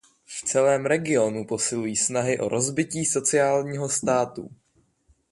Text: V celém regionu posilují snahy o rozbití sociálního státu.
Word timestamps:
V 0.25 0.43
celém 0.45 0.85
regionu 0.85 1.45
posilují 1.45 1.95
snahy 1.95 2.39
o 2.39 2.49
rozbití 2.49 3.05
sociálního 3.05 3.89
státu. 3.89 4.49